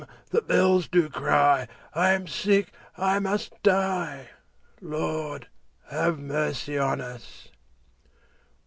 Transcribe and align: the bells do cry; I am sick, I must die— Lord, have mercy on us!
the 0.31 0.41
bells 0.41 0.87
do 0.87 1.07
cry; 1.11 1.67
I 1.93 2.13
am 2.13 2.25
sick, 2.25 2.73
I 2.97 3.19
must 3.19 3.61
die— 3.61 4.31
Lord, 4.81 5.45
have 5.91 6.17
mercy 6.17 6.75
on 6.75 6.99
us! 7.01 7.49